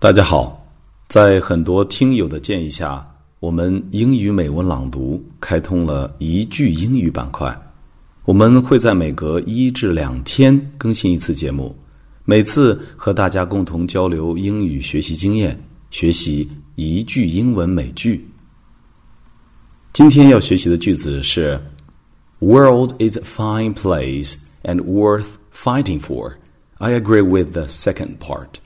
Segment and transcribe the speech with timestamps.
[0.00, 0.64] 大家好，
[1.08, 3.04] 在很多听友的建议下，
[3.40, 7.52] 我们英语美文朗读开通了一句英语板块。
[8.24, 11.76] 我们会在每隔一至两天更新一次节目，
[12.24, 18.24] 每次和大家共同交流英语学习经验，学习一句英文美句。
[19.92, 21.60] 今天要学习的句子是
[22.38, 26.34] ：“World is a fine place and worth fighting for.
[26.76, 28.60] I agree with the second part.”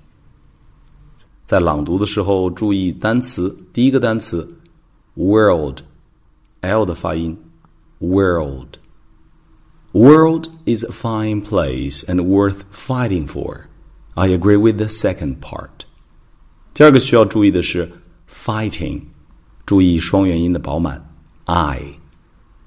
[1.51, 3.55] 在朗读的时候，注意单词。
[3.71, 4.47] 第一个单词，
[5.15, 7.37] world，l 的发音，
[7.99, 13.61] world。World is a fine place and worth fighting for.
[14.15, 15.85] I agree with the second part.
[16.73, 17.89] 第二个需要注意的是
[18.29, 19.03] fighting，
[19.65, 21.09] 注意双元音的饱满，
[21.45, 21.81] i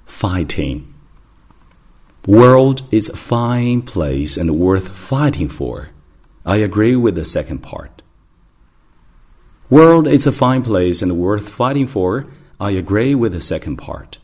[0.09, 5.85] fighting。World is a fine place and worth fighting for.
[6.43, 7.89] I agree with the second part.
[9.69, 12.25] World is a fine place and worth fighting for.
[12.57, 14.19] I agree with the second part.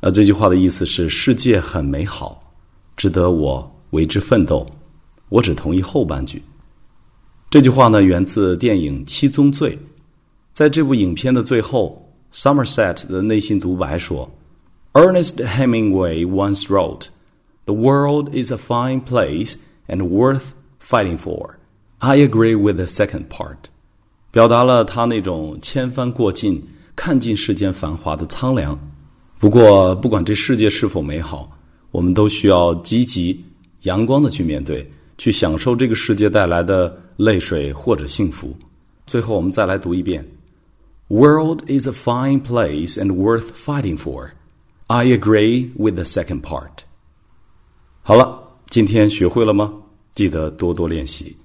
[0.00, 2.40] 啊，这句话的意思是世界很美好，
[2.96, 4.66] 值得我为之奋斗。
[5.28, 6.42] 我只同意后半句。
[7.50, 9.76] 这句话呢，源自电影《七宗罪》。
[10.52, 17.06] 在这部影片的最后，Somerset 的内心独白说：“Ernest Hemingway once wrote,
[17.66, 19.54] ‘The world is a fine place
[19.86, 20.52] and worth
[20.82, 21.54] fighting for.’
[21.98, 23.70] I agree with the second part.”
[24.33, 26.59] 表达了他那种千帆过尽、
[26.95, 28.75] 看尽世间繁华的苍凉。
[29.39, 31.55] 不过，不管这世界是否美好，
[31.91, 33.45] 我们都需要积极、
[33.83, 38.57] 阳光的去面对，去享受这个世界带来的泪水或者幸福。
[39.05, 40.27] 最后，我们再来读一遍
[41.09, 44.31] ：“World is a fine place and worth fighting for.
[44.87, 46.79] I agree with the second part.”
[48.01, 49.71] 好了，今天学会了吗？
[50.15, 51.35] 记得多多练习。